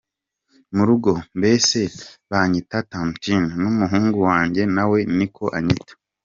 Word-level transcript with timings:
Mu 0.75 0.83
rugo 0.89 1.11
bose 1.41 1.79
banyita 2.29 2.77
Tantine, 2.91 3.49
n’umuhungu 3.61 4.17
wanjye 4.29 4.61
nawe 4.75 4.99
niko 5.17 5.45
anyita. 5.57 5.93